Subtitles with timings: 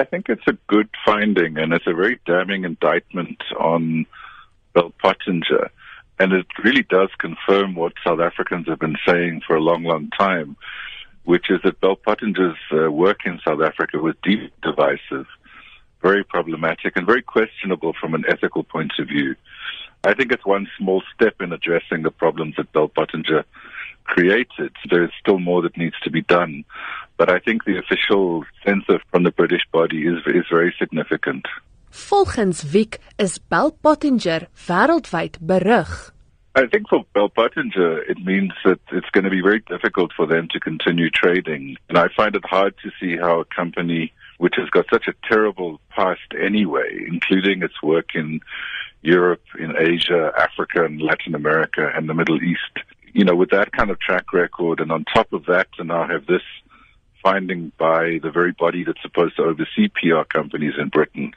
[0.00, 4.06] I think it's a good finding and it's a very damning indictment on
[4.72, 5.70] Bell Pottinger.
[6.18, 10.08] And it really does confirm what South Africans have been saying for a long, long
[10.18, 10.56] time,
[11.24, 15.26] which is that Bell Pottinger's uh, work in South Africa was deeply divisive,
[16.00, 19.34] very problematic, and very questionable from an ethical point of view.
[20.02, 23.44] I think it's one small step in addressing the problems that Bell Pottinger
[24.04, 24.72] created.
[24.88, 26.64] There's still more that needs to be done.
[27.20, 31.44] But I think the official censor from the British body is, is very significant.
[31.92, 36.12] Volgens Vick is Bell Pottinger wêreldwyd berug.
[36.54, 40.26] I think for Bell Pottinger, it means that it's going to be very difficult for
[40.26, 41.76] them to continue trading.
[41.90, 45.12] And I find it hard to see how a company which has got such a
[45.28, 48.40] terrible past anyway, including its work in
[49.02, 52.74] Europe, in Asia, Africa, and Latin America, and the Middle East,
[53.12, 56.08] you know, with that kind of track record, and on top of that, to now
[56.08, 56.42] have this
[57.22, 61.32] finding by the very body that's supposed to oversee PR companies in Britain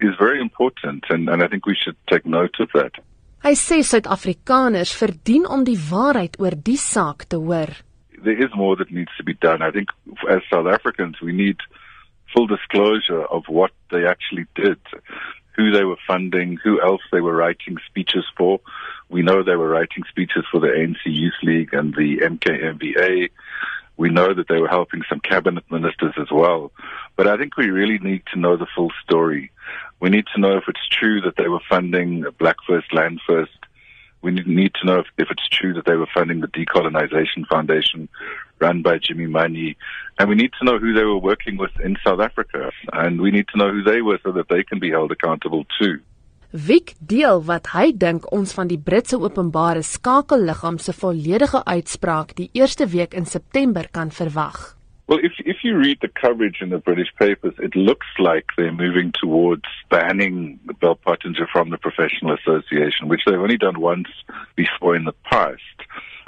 [0.00, 2.92] is very important and, and I think we should take note of that.
[3.40, 7.72] Hy sê Suid-Afrikaners verdien om die waarheid oor die saak te hoor.
[8.20, 9.62] There is more that needs to be done.
[9.62, 9.88] I think
[10.28, 11.56] as South Africans we need
[12.34, 14.78] full disclosure of what they actually did,
[15.56, 18.60] who they were funding, who else they were writing speeches for.
[19.08, 23.30] We know they were writing speeches for the ANC Youth League and the MKMVA.
[24.00, 26.72] We know that they were helping some cabinet ministers as well.
[27.16, 29.50] But I think we really need to know the full story.
[30.00, 33.58] We need to know if it's true that they were funding Black First, Land First.
[34.22, 38.08] We need to know if, if it's true that they were funding the Decolonization Foundation
[38.58, 39.76] run by Jimmy Manyi.
[40.18, 42.72] And we need to know who they were working with in South Africa.
[42.94, 45.66] And we need to know who they were so that they can be held accountable
[45.78, 46.00] too.
[46.50, 52.48] Wiek deel wat hy dink ons van die Britse openbare skakelliggaam se volledige uitspraak die
[52.58, 54.74] eerste week in September kan verwag.
[55.06, 58.72] Well, if if you read the coverage in the British papers, it looks like they're
[58.72, 64.08] moving towards banning Bell Pottinger from the professional association, which they've only done once
[64.56, 65.79] before in the past.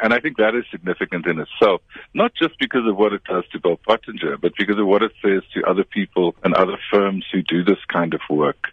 [0.03, 1.81] And I think that is significant in itself,
[2.13, 5.13] not just because of what it does to Bell Pottinger, but because of what it
[5.23, 8.67] says to other people and other firms who do this kind of work.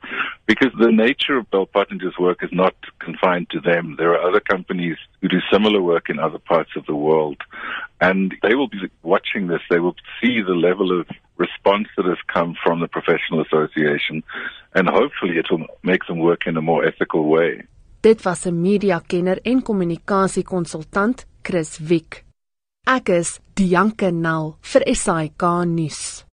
[0.48, 3.96] Because the nature of Bell Pottinger's work is not confined to them.
[4.00, 7.38] There are other companies who do similar work in other parts of the world.
[8.02, 9.62] And they will be watching this.
[9.70, 11.06] They will see the level of
[11.38, 14.24] response that has come from the professional association.
[14.74, 17.62] And hopefully it will make them work in a more ethical way.
[18.02, 22.24] Dit was 'n mediakenner en kommunikasiekonsultant, Chris Wiek.
[22.84, 26.26] Ek is Dianke Nel vir SAK nuus.